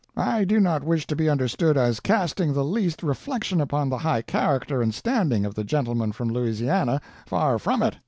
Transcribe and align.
I 0.17 0.45
do 0.45 0.59
not 0.59 0.83
wish 0.83 1.05
to 1.05 1.15
be 1.15 1.29
understood 1.29 1.77
as 1.77 1.99
casting 1.99 2.53
the 2.53 2.63
least 2.65 3.03
reflection 3.03 3.61
upon 3.61 3.87
the 3.89 3.99
high 3.99 4.23
character 4.23 4.81
and 4.81 4.91
standing 4.91 5.45
of 5.45 5.53
the 5.53 5.63
gentleman 5.63 6.11
from 6.11 6.27
Louisiana 6.29 6.99
far 7.27 7.59
from 7.59 7.83
it. 7.83 7.97